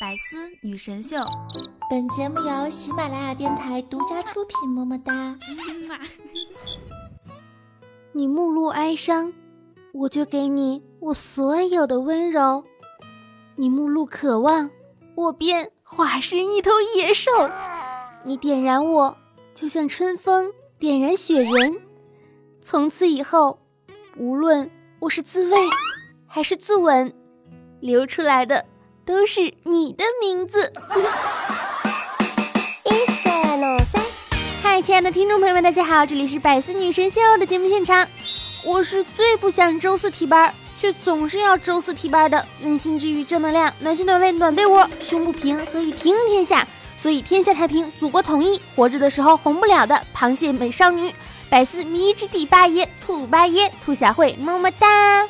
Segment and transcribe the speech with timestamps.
[0.00, 1.18] 百思女神秀，
[1.90, 4.70] 本节目由喜马拉雅电台独家出品。
[4.70, 5.36] 么么哒！
[8.12, 9.30] 你目露哀伤，
[9.92, 12.64] 我就给你我所有的温柔；
[13.56, 14.70] 你目露渴望，
[15.16, 17.30] 我便化身一头野兽。
[18.24, 19.18] 你点燃我，
[19.54, 21.78] 就像春风点燃雪人。
[22.62, 23.58] 从此以后，
[24.16, 25.58] 无论我是自慰
[26.26, 27.12] 还是自刎，
[27.80, 28.64] 流出来的
[29.04, 30.72] 都是你的名字。
[32.84, 34.02] 一三二三，
[34.62, 38.06] 嗨，亲爱的听众朋友们，大家好，这里是百思女神秀的节目现场，
[38.64, 51.12] 我是最不想周四提班，却总是要周四提班的温馨治愈正能量暖心暖胃暖被窝，胸不平何以平天下，所以天下太平，祖国统一，活着的时候红不了的螃蟹美少女。
[51.48, 55.26] 百思迷之第八爷，兔八爷，兔小慧，么么哒。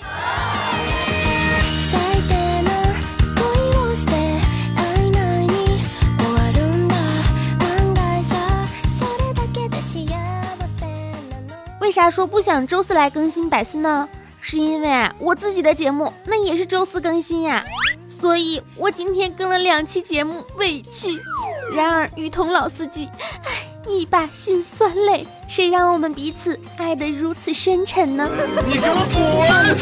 [11.90, 14.08] 为啥说不想周四来更新百思呢？
[14.40, 17.64] 是因为啊，我自己的节目那也是周四更新呀，
[18.08, 21.08] 所以我今天更了两期节目，委屈。
[21.74, 23.08] 然而雨桐老司机，
[23.44, 28.30] 唉，一把辛酸泪，谁让我们彼此爱得如此深沉呢？
[28.68, 29.74] 你给我有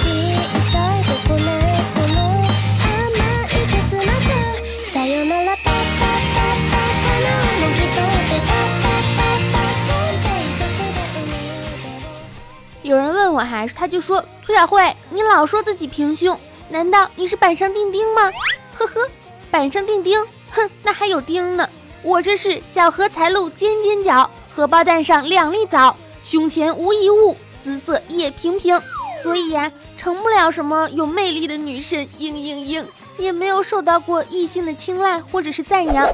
[13.49, 18.31] 人问我哈，他就说涂小慧，你老说自己平胸，难道你是板上钉钉吗？
[18.75, 19.09] 呵呵，
[19.51, 21.69] 板上钉钉，哼，那还有钉呢。
[22.03, 28.81] 我这是小荷才露尖尖角，荷包蛋上两粒枣，胸前无一物，姿色也平平，
[29.23, 32.85] 所以呀，成不了什么有魅力的女神，嘤嘤嘤，
[33.17, 36.09] 也没有受到过异性的青睐或者是赞扬。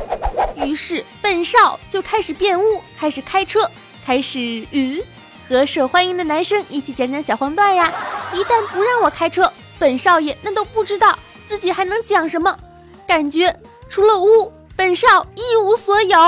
[0.57, 3.71] 于是本少就开始变污，开始开车，
[4.07, 5.03] 开始嗯，
[5.49, 7.93] 和受欢迎的男生一起讲讲小黄段呀。
[8.33, 11.17] 一旦不让我开车，本少爷那都不知道
[11.49, 12.57] 自己还能讲什么，
[13.07, 13.55] 感觉
[13.89, 14.53] 除了污。
[14.77, 16.19] 本少一无所有。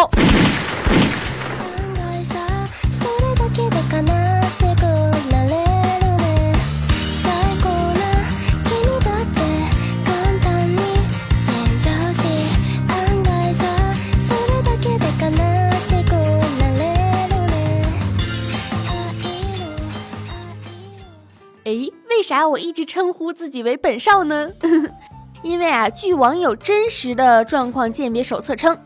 [22.26, 24.50] 啥我一直称呼自己为本少呢？
[25.42, 28.76] 因为啊，据网友真实的状况鉴别手册称，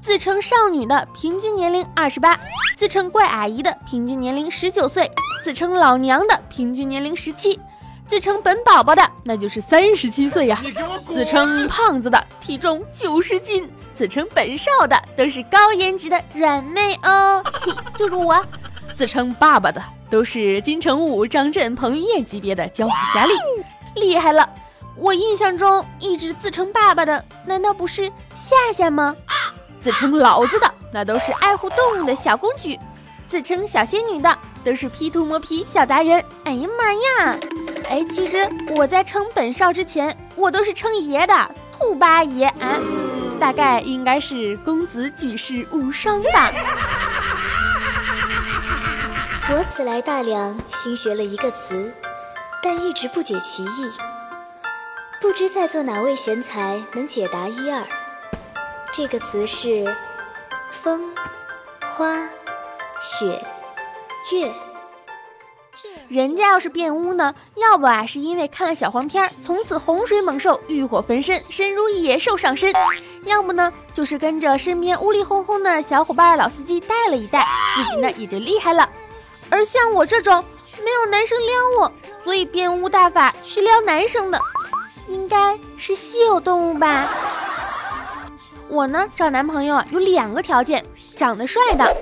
[0.00, 2.40] 自称少女的平均年龄二十八，
[2.74, 5.10] 自称怪阿姨的平均年龄十九岁，
[5.44, 7.60] 自称老娘的平均年龄十七，
[8.06, 10.58] 自称本宝宝的那就是三十七岁呀，
[11.12, 17.44] 自称胖子的体重九十斤，自称本少的都是高颜值的软妹哦，
[17.94, 18.42] 就是我，
[18.94, 23.34] 自称爸爸的都是金城武、张震、彭于晏级别的娇小佳丽，
[23.94, 24.48] 厉害了。
[24.96, 29.14] 我印象中一直自称爸爸的，难道不是夏夏吗？
[29.78, 32.78] 自称老子的那都是爱护动物的小公举，
[33.28, 36.24] 自称小仙女的都是 P 图磨皮小达人。
[36.44, 37.38] 哎呀妈呀！
[37.88, 42.80] 哎，其实我在称本少之前，我都是称爷的，兔八爷啊，
[43.38, 46.50] 大概应该是公子举世无双吧。
[49.48, 51.94] 我此来大梁，新学了一个词，
[52.60, 53.92] 但一直不解其意。
[55.20, 57.86] 不知在座哪位贤才能解答一二？
[58.92, 59.96] 这个词是
[60.72, 61.14] 风、
[61.80, 62.28] 花、
[63.00, 63.40] 雪、
[64.32, 64.52] 月。
[66.08, 67.32] 人家要是变污呢？
[67.54, 72.72] 要不啊，是因为看了小黄片，从此洪水猛兽，欲火焚身，身如野兽上身；
[73.22, 77.46] 要不呢，就是跟着身边乌里哄哄的小伙伴老司机带了一带，
[77.76, 78.88] 自己呢也就厉害了。
[79.56, 80.44] 而像我这种
[80.84, 84.38] 没有男生撩我，所以变污大法去撩男生的。
[85.08, 87.08] 应该是稀有动物吧。
[88.68, 90.84] 我呢，找男朋友啊有两个条件：
[91.16, 91.96] 长得帅的。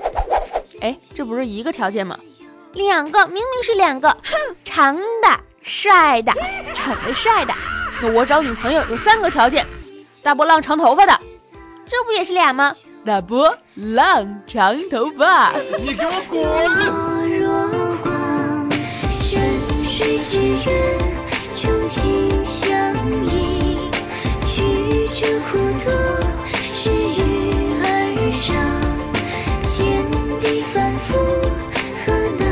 [0.81, 2.19] 哎，这不是一个条件吗？
[2.73, 4.09] 两个，明明是两个。
[4.09, 6.33] 哼，长的、帅的、
[6.73, 7.55] 长得帅的。
[8.03, 9.65] 那我找女朋友有三个条件：
[10.25, 11.17] 大波浪、长头发的。
[11.87, 12.75] 这不也是俩吗？
[13.07, 15.53] 大波浪、长头发。
[15.79, 17.04] 你给我滚！
[19.97, 20.59] 水之
[21.55, 22.93] 穷相
[24.45, 24.59] 曲
[25.13, 25.23] 折
[29.77, 30.05] 天
[30.41, 31.07] 地反复
[32.05, 32.43] 何能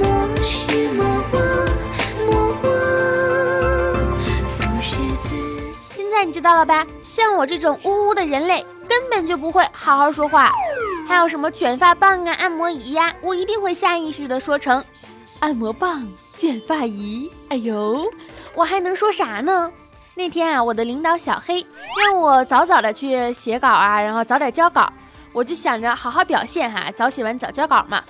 [0.00, 0.02] 莫
[0.42, 1.36] 失莫忘
[2.24, 2.30] 莫
[2.62, 2.64] 忘
[4.56, 5.28] 浮世自
[5.92, 6.86] 现在你知道了吧？
[7.02, 10.50] 像我这种呜呜的人类根本就不会好好说话。
[11.06, 14.84] 还有什么卷发棒啊、按摩仪呀，我一定会下意识的说成
[15.38, 16.06] 按摩棒、
[16.36, 17.30] 卷发仪。
[17.48, 18.10] 哎呦，
[18.54, 19.70] 我还能说啥呢？
[20.14, 21.64] 那天啊，我的领导小黑
[22.02, 24.92] 让我早早的去写稿啊，然后早点交稿，
[25.32, 28.02] 我就想着好好表现哈，早写完早交稿嘛。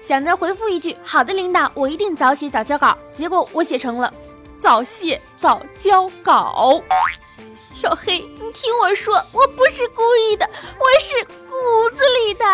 [0.00, 2.96] 想着回复一句好的，领导，我一定早写早交稿。
[3.12, 4.12] 结果我写成了
[4.58, 6.80] 早写早交稿。
[7.72, 10.48] 小黑，你听我说，我不是故意的，
[10.78, 12.44] 我是骨子里的。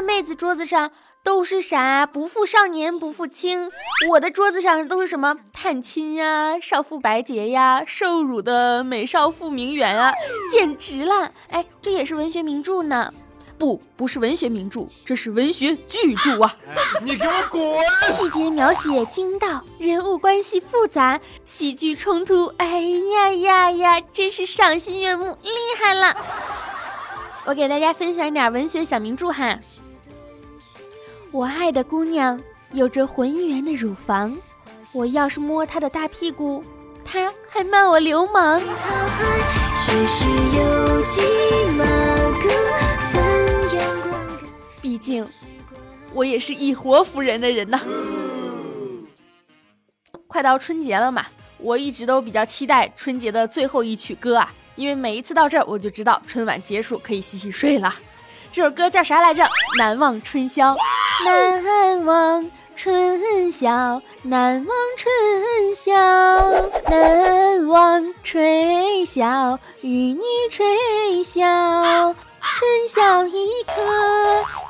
[0.00, 0.90] 的妹子桌子上
[1.22, 2.06] 都是啥？
[2.06, 3.70] 不负少年不负卿。
[4.08, 5.36] 我的桌子上都是什么？
[5.52, 10.14] 探亲呀，少妇白洁呀，受辱的美少妇名媛啊，
[10.50, 11.30] 简直了！
[11.50, 13.12] 哎，这也是文学名著呢？
[13.58, 16.56] 不，不是文学名著，这是文学巨著啊！
[17.02, 17.62] 你给我滚！
[18.10, 26.16] 细节描写精到，人物关系复杂，喜剧冲突，哎呀呀呀，真是赏心悦目，厉害了！
[27.44, 29.58] 我给大家分享一点文学小名著哈。
[31.32, 32.40] 我爱的姑娘
[32.72, 34.36] 有着浑圆的乳房，
[34.90, 36.64] 我要是摸她的大屁股，
[37.04, 38.60] 她还骂我流氓。
[44.82, 45.24] 毕竟，
[46.12, 47.80] 我也是一活服人的人呐。
[50.26, 51.24] 快到春节了嘛，
[51.58, 54.52] 我一直都比较期待春节的最后一曲歌啊。
[54.74, 57.94] 因为每一次到这儿，我就知道春晚结束可以洗洗睡了。
[58.52, 59.44] 这首歌叫啥来着？
[59.78, 60.76] 难忘春宵，
[61.24, 65.94] 难忘春宵，难忘春宵，
[66.88, 70.66] 难忘春宵，与你吹
[71.24, 72.14] 箫，
[72.56, 73.72] 春宵一刻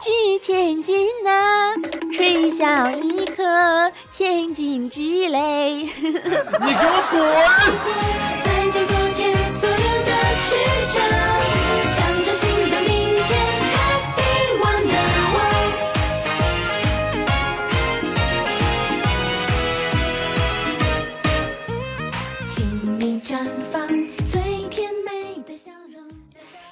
[0.02, 1.74] 值千金呐，
[2.12, 5.88] 春宵一刻千金之泪。
[6.02, 8.49] 你给我滚！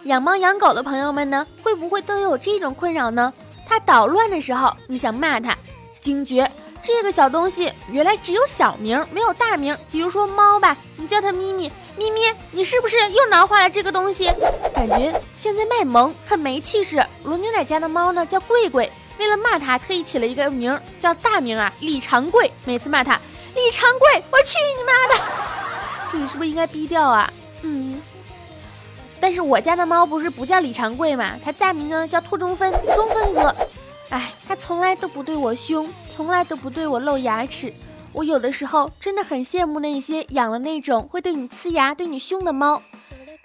[0.09, 3.31] 养猫养狗的朋友们呢，会不会都有这种困扰呢？
[3.67, 5.55] 它捣乱的时候，你想骂它，
[6.01, 6.51] 惊觉
[6.83, 9.77] 这个小东西原来只有小名没有大名。
[9.93, 12.23] 比如说猫吧，你叫它咪咪，咪咪，
[12.53, 14.33] 你是不是又挠坏了这个东西？
[14.75, 17.05] 感觉现在卖萌很没气势。
[17.25, 22.51] 罗牛奶家的猫呢叫贵贵，为了骂它，特意起了一个名叫大名啊，李长贵。
[22.65, 23.21] 每次骂它，
[23.55, 25.23] 李长贵，我去你妈的！
[26.11, 27.31] 这里是不是应该逼掉啊？
[27.61, 28.01] 嗯。
[29.21, 31.35] 但是我家的猫不是不叫李长贵嘛？
[31.45, 33.55] 它大名呢叫兔中分，中分哥。
[34.11, 37.73] 哎，它从来都不对我凶，从来都不对我露牙齿。
[38.13, 42.83] 我有的时候真的很羡慕那些养了那种会对你呲牙、对你凶的猫。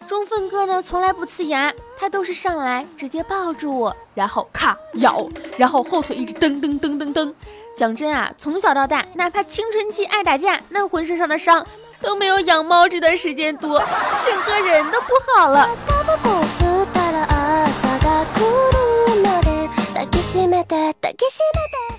[0.08, 7.36] 中分哥呢从来不呲牙，他都是上来直接抱住我，然后咔咬，然后后腿一直蹬蹬蹬蹬蹬。
[7.76, 11.66] 讲真啊，从小到大，哪怕青春期爱打架，那浑身上的伤。
[12.04, 13.80] 都没有养猫这段时间多，
[14.26, 15.70] 整个人都不好了。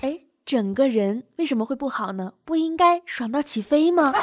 [0.01, 2.31] 哎，整个人为什么会不好呢？
[2.45, 4.13] 不应该爽到起飞吗？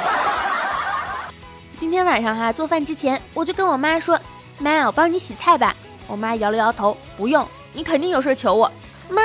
[1.77, 4.17] 今天晚上哈做饭之前，我就跟我妈说
[4.59, 5.75] ：“妈，我帮你洗菜吧。”
[6.07, 8.71] 我妈摇了摇头：“不用，你肯定有事求我。”
[9.11, 9.21] 妈，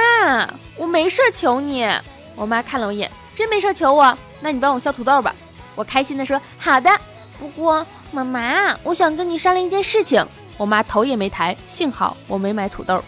[0.77, 1.88] 我没事求你。
[2.35, 4.19] 我妈看了我一眼：“真没事求我？
[4.41, 5.33] 那你帮我削土豆吧。”
[5.79, 6.91] 我开心的说：“好的。”
[7.39, 10.21] 不过妈妈，我想跟你商量一件事情。
[10.57, 13.01] 我妈头也没抬，幸好我没买土豆。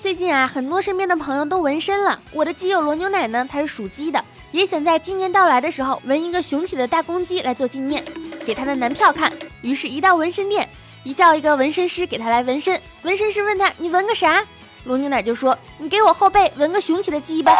[0.00, 2.18] 最近啊，很多身边的朋友都纹身了。
[2.32, 8.02] 我的基友罗牛奶呢，他是属鸡的，也想在今年到来的时候纹一个雄起的大公鸡来做纪念，
[8.46, 9.30] 给他的男票看。
[9.60, 10.66] 于是，一到纹身店，
[11.04, 12.80] 一叫一个纹身师给他来纹身。
[13.02, 14.42] 纹身师问他：“你纹个啥？”
[14.84, 17.52] 龙牛奶就说：“你给我后背纹个雄起的鸡吧。”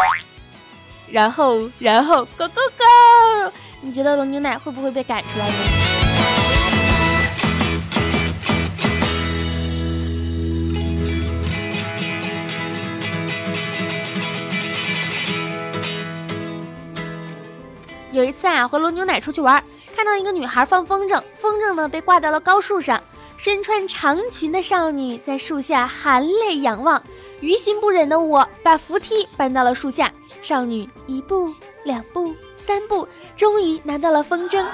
[1.09, 3.53] 然后，然后，Go Go Go！
[3.81, 5.55] 你觉得龙牛奶会不会被赶出来呢？
[18.11, 19.63] 有一次啊，和龙牛奶出去玩，
[19.97, 23.03] 看到一个女孩放风筝，风筝呢被挂到了高树上，
[23.45, 27.03] 身穿长裙的少女在树下含泪仰望。
[27.41, 30.13] 于心不忍的我，把扶梯搬到了树下。
[30.43, 34.65] 少女一步、两步、三步，终于拿到了风筝。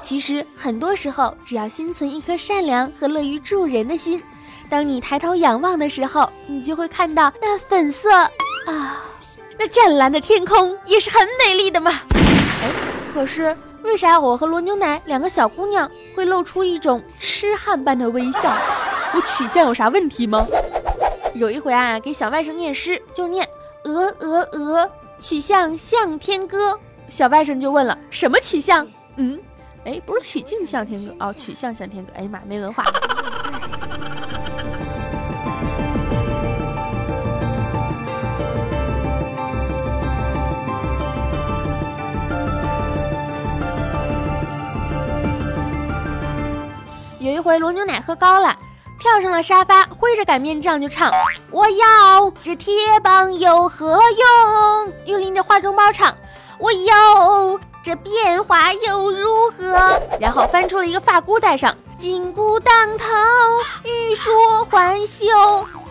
[0.00, 4.22] 其实很多时候，只要心存一颗善良和乐于助人的心，
[4.70, 9.02] 当你抬头仰望的时候，你就会看到那粉色啊，
[9.58, 11.90] 那湛蓝的天空也是很美丽的嘛。
[12.12, 12.70] 哎，
[13.12, 17.02] 可是为啥我和罗牛奶两个小姑娘会露出一种
[17.44, 18.56] 痴汉般的微笑？
[19.12, 20.46] 我取向有啥问题吗？
[21.34, 23.46] 有一回啊，给小外甥念诗，就念
[23.84, 26.78] 鹅鹅鹅，曲项向天歌。
[27.06, 28.88] 小外甥就问了，什么曲项？
[29.16, 29.38] 嗯，
[29.84, 32.10] 哎，不是曲径向天歌哦，曲项向天歌。
[32.16, 32.82] 哎呀妈，没文化。
[47.44, 48.56] 回，罗牛奶喝高了。
[48.98, 51.12] 跳上了沙发，挥着擀面杖就唱
[51.52, 52.72] ：“我要这铁
[53.02, 56.16] 棒有何用？”又拎着化妆包唱
[56.58, 63.04] ：“我有这变化又如何？”然后翻出了一个发箍戴上，金箍当头，
[63.84, 64.32] 欲说
[64.70, 65.26] 还休，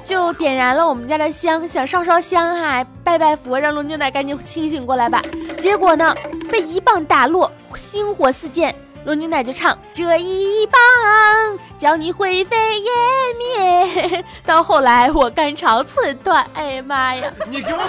[0.03, 5.21] 就点燃了我们家的香，想烧烧香哈，拜拜佛，让龙牛奶赶紧清醒过来吧。
[5.59, 6.15] 结果呢，
[6.49, 8.73] 被一棒打落，星火四溅。
[9.05, 10.79] 罗牛奶就唱这一棒，
[11.77, 12.91] 叫你灰飞烟
[13.37, 14.23] 灭。
[14.45, 17.31] 到后来我肝肠寸断，哎呀妈呀！
[17.47, 17.83] 你给我滚！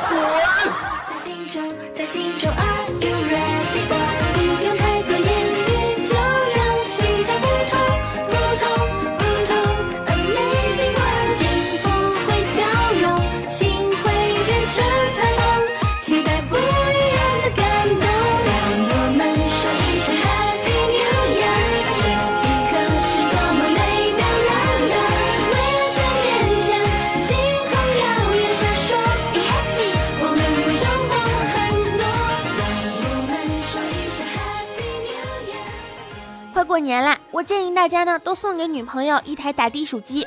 [36.84, 37.18] 年啦！
[37.32, 40.24] 我建议大家呢都送给女朋友一台打地鼠机，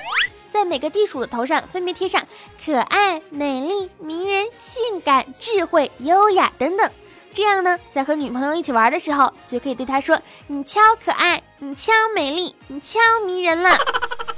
[0.52, 2.22] 在每个地鼠的头上分别贴上
[2.66, 6.92] 可爱、美丽、迷人、性感、智慧、优雅等等，
[7.34, 13.70] 这样呢，在和女朋友一起玩的时候，就可以对她说：“你超可爱，你超美丽，你超迷人了。”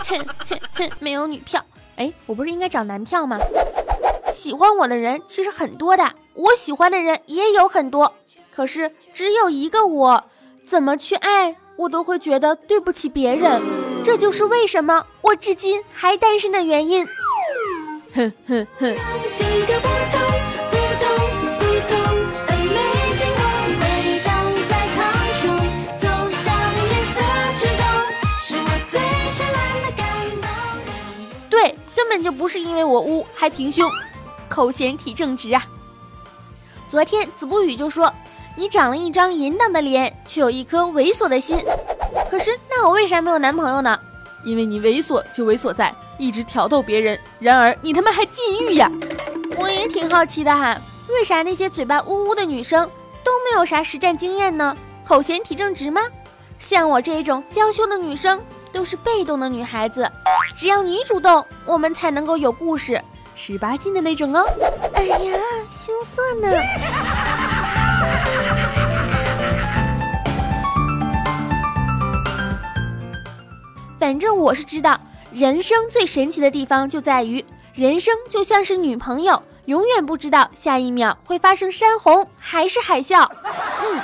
[0.06, 1.64] 哼哼哼，没有女票，
[1.96, 3.40] 哎，我不是应该找男票吗？
[4.32, 8.14] 喜欢我的人其实很多的，我喜欢的人也有很多，
[8.54, 10.24] 可是只有一个我，
[10.68, 11.56] 怎么去爱？
[11.80, 13.62] 我都会觉得对不起别人，
[14.04, 17.08] 这就是为什么我至今还单身的原因。
[18.14, 18.98] 哼哼哼。
[31.50, 33.90] 对，根本就不是因为我污，还平胸，
[34.50, 35.66] 口嫌体正直啊。
[36.90, 38.14] 昨天子不语就说。
[38.60, 41.58] 你长了一张淫荡的脸，却有一颗猥琐的心。
[42.30, 43.98] 可是，那我为啥没有男朋友呢？
[44.44, 48.92] 因为你猥琐就猥琐在一直挑逗别人，然而你他妈还禁欲呀！
[49.58, 52.84] 我也挺好奇的哈，为啥那些嘴巴呜呜的女生
[53.24, 54.76] 都没有啥实战经验呢？
[55.08, 56.02] 口嫌体正直吗？
[56.60, 58.42] 像我这种娇羞的女生
[58.74, 60.06] 都是被动的女孩子，
[60.58, 63.02] 只要你主动，我们才能够有故事，
[63.36, 64.46] 十八禁的那种哦。
[64.96, 65.40] 哎呀，
[65.72, 66.50] 羞涩呢。
[74.00, 75.00] 反正我是知道，
[75.32, 83.30] 人生最神奇的地方就在于，人生就像是女朋友，永远不知道下一秒会发生山洪还是海啸。
[83.84, 84.00] 嗯，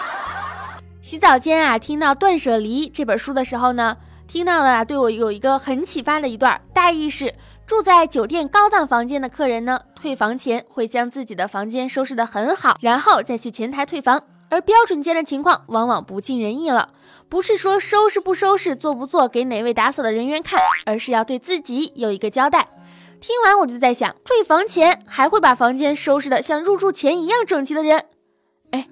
[1.02, 3.98] 洗澡间啊，听到《断舍离》这本书的时候呢，
[4.28, 7.34] 听到的啊，对我有一个很启发的一段，大意是
[7.66, 16.90] 住在酒店高档房间的客人呢，退房前会将自己的房间收拾得很好，然后再去前台退房，而标准间的情况往往不尽人意了。
[17.28, 22.68] 不是说收拾不收拾、做不做给哪位打扫的人员看，而是要对自己有一个交代。
[23.20, 28.06] 听完我就在想，退房前还会把房间收拾的像入住前一样整齐的人，
[28.70, 28.88] 哎，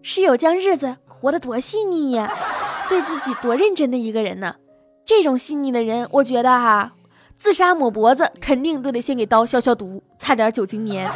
[0.00, 2.32] 室友将日子活得多细腻呀，
[2.88, 4.54] 对自己多认真的一个人呢。
[5.04, 6.94] 这种细腻的人，我觉得哈，
[7.38, 11.08] 自杀抹脖子肯定都得先给刀消消毒，擦点酒精棉。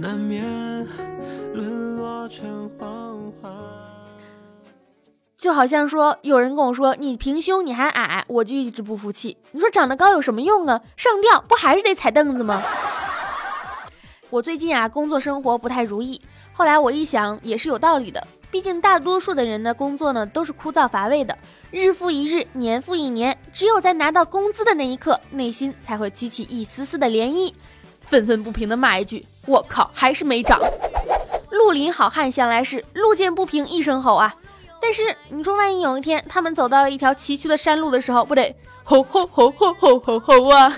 [0.00, 0.44] 难免
[1.54, 2.67] 沦落成
[5.38, 9.36] 就好像说有人跟我说你平胸你还矮，我就一直不服气。
[9.52, 10.80] 你说长得高有什么用啊？
[10.96, 12.60] 上吊不还是得踩凳子吗？
[14.30, 16.20] 我最近啊工作生活不太如意，
[16.52, 21.38] 后来我一想也是有道理的，毕竟大多数的人的工作呢都是枯燥乏味的，
[21.70, 27.54] 日复一日，年复一年，只有在拿到工资的那一刻，内心才会激起一丝丝的涟漪，
[28.00, 30.58] 愤愤不平的骂一句：我靠，还是没涨。
[31.48, 34.34] 绿林好汉向来是路见不平一声吼啊！
[34.80, 38.54] 但是你说，万一有一天他们走到了一条崎岖的山路的时候，不得
[38.84, 40.72] 吼吼吼吼吼吼吼啊！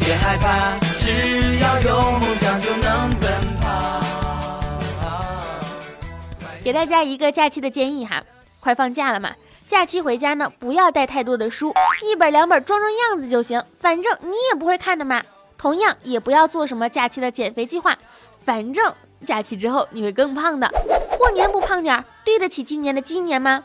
[0.00, 3.30] 别害怕，只要有梦想就能奔
[3.60, 4.00] 跑。
[6.64, 8.22] 给大家一个假期的建议哈，
[8.58, 9.30] 快放假了嘛。
[9.68, 15.22] 假期回家呢，不要带太多的书，一本两本装装样子就行，反正你也不会看的嘛。
[15.58, 17.96] 同样也不要做什么假期的减肥计划，
[18.44, 18.94] 反正
[19.26, 20.68] 假期之后你会更胖的。
[21.18, 23.64] 过年不胖点儿，对得起今年的鸡年吗？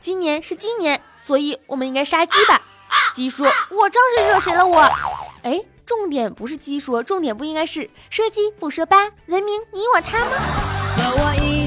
[0.00, 2.62] 今年是鸡年，所以我们应该杀鸡吧。
[3.12, 4.88] 鸡说：“我招谁惹谁了我？”
[5.42, 10.36] 哎，重点不是鸡说，重点不应该是说鸡不说八，文明你我他吗？
[10.96, 11.62] 和我一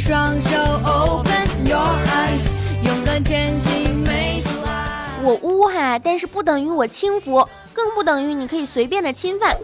[0.00, 2.48] 双手 open your eyes，
[2.82, 5.20] 勇敢前行，没阻碍。
[5.22, 9.54] 我污哈，但是不等于我轻浮，更不等于你可以随便的侵犯。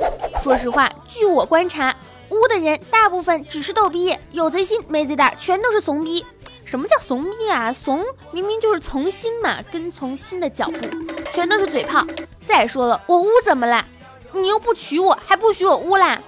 [0.43, 1.97] 说实话，据我观察，
[2.28, 6.23] 污的人大部分只是逗逼，有贼心没贼胆，全都是怂逼。
[6.66, 7.73] 什么叫怂逼啊？
[7.73, 10.87] 怂明明就是从心嘛，跟从心的脚步，
[11.33, 12.05] 全都是嘴炮。
[12.47, 13.83] 再说了，我污怎么了？
[14.33, 16.21] 你又不娶我，还不许我污啦？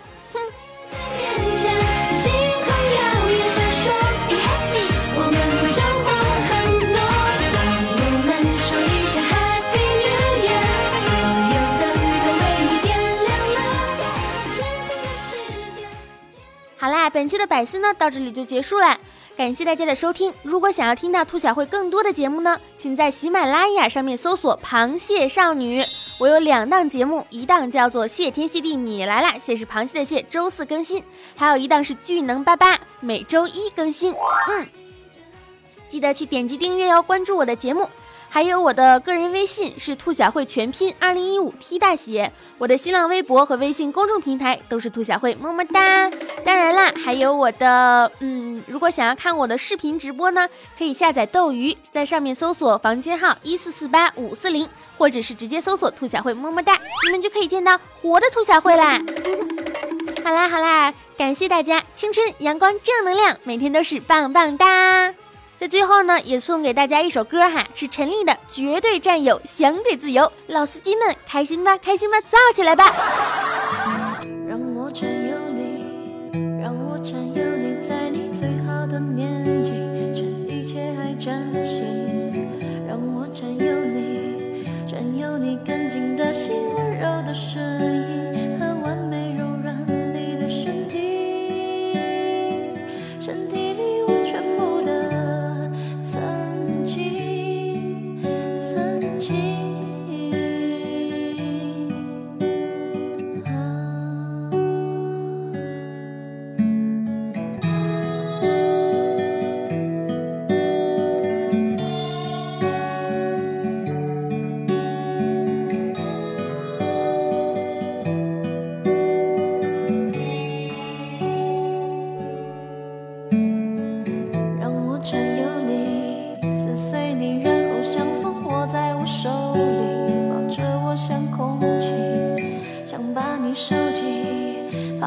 [16.80, 18.96] 好啦本期的百思呢，到这里就结束了，
[19.36, 20.32] 感谢大家的收听。
[20.44, 25.84] 如果想要听到兔小慧更多的节目呢，请在喜马拉雅上面搜索“螃蟹少女”。
[26.20, 31.02] 我有两档节目，一档叫做“谢天谢地你来啦”，蟹是螃蟹的蟹，周四更新；
[31.34, 34.14] 还有一档是“巨能巴巴”，每周一更新。
[34.48, 34.66] 嗯，
[35.88, 37.88] 记得去点击订阅哦，关注我的节目。
[38.30, 46.10] 还有我的个人微信是兔小慧全拼二零一五 T 大写，我的新浪微博和微信公众平台都是兔小慧，么么哒。
[46.44, 50.46] 当然啦，还有我的，嗯，如果想要看我的视频直播呢，
[50.78, 59.00] 可以下载斗鱼，在上面搜索房间号一四四八五四零，或者是直接搜索兔小慧，么么哒，你们就可以见到活的兔小慧啦。
[60.22, 65.14] 好啦好啦，感谢大家，青春阳光正能量，每天都是棒棒哒。
[65.58, 70.22] 在最后呢，也送给大家一首歌哈，是陈粒的《绝对占有，相对自由》。
[70.46, 72.94] 老司机们，开心吧，开心吧，造起来吧！
[74.48, 75.82] 让我占有你，
[76.62, 79.72] 让我占有你，在你最好的年纪，
[80.14, 81.82] 趁一切还崭新。
[82.86, 87.97] 让我占有你，占有你干净的心，温柔的声音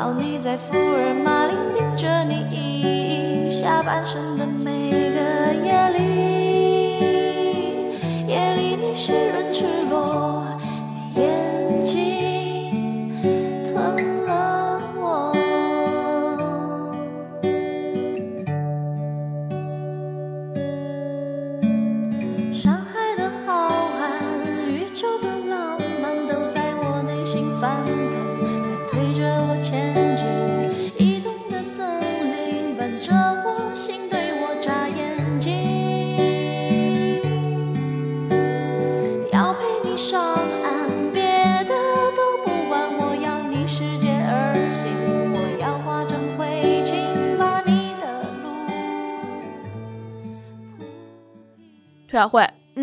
[0.02, 4.51] 泡你在福尔马林，盯着你下半生的。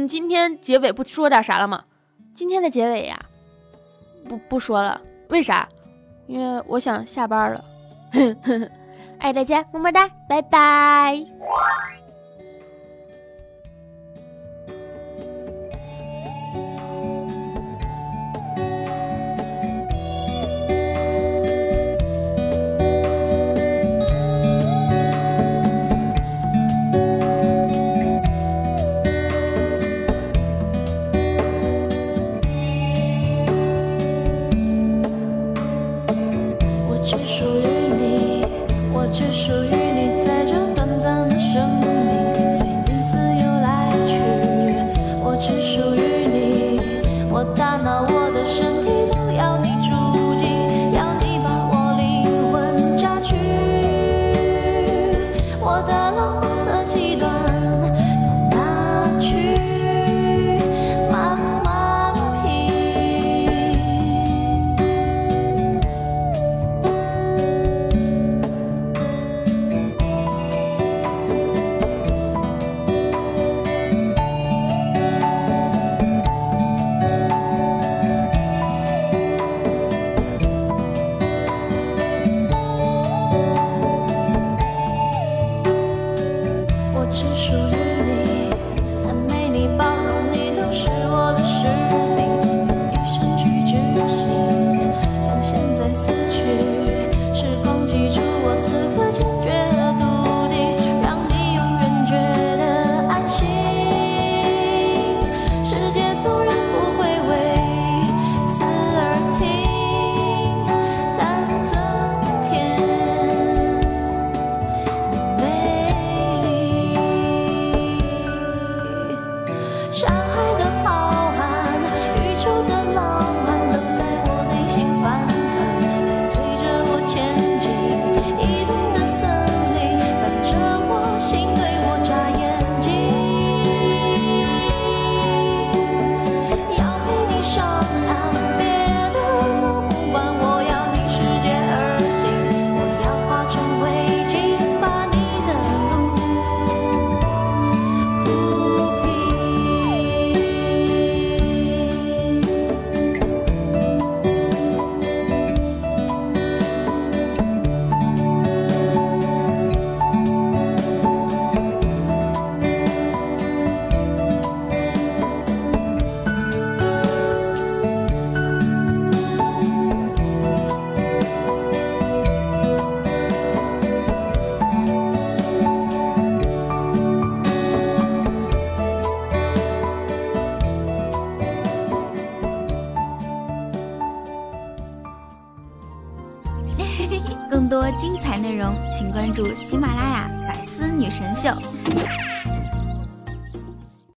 [0.07, 1.83] 今天结尾不说点啥了吗？
[2.35, 3.18] 今天的结尾呀，
[4.29, 5.68] 不不说了，为啥？
[6.27, 7.64] 因为我想下班了。
[9.18, 11.16] 爱大家，么么哒，拜拜。